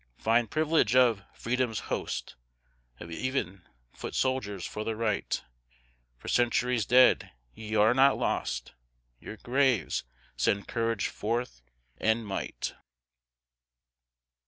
[0.17, 2.35] Fine privilege of Freedom's host,
[2.99, 5.39] Of even foot soldiers for the Right!
[6.17, 8.73] For centuries dead, ye are not lost,
[9.19, 10.03] Your graves
[10.35, 11.61] send courage forth,
[11.99, 12.73] and might.